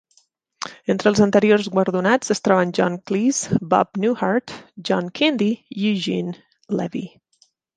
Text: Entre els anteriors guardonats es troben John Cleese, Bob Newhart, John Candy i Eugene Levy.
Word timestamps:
Entre 0.93 1.09
els 1.13 1.19
anteriors 1.25 1.67
guardonats 1.75 2.33
es 2.35 2.41
troben 2.47 2.73
John 2.79 2.97
Cleese, 3.11 3.59
Bob 3.75 4.01
Newhart, 4.07 4.55
John 4.91 5.13
Candy 5.21 5.51
i 5.79 5.81
Eugene 5.91 6.35
Levy. 6.81 7.05